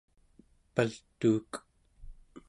pal'tuuk 0.73 1.51